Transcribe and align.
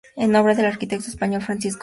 Es 0.15 0.27
obra 0.29 0.55
del 0.55 0.65
arquitecto 0.65 1.05
español 1.11 1.43
Francisco 1.43 1.79
Gómez. 1.79 1.79